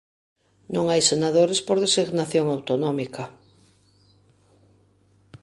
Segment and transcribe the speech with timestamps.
[0.75, 3.23] Non hai senadores por designación autonómica.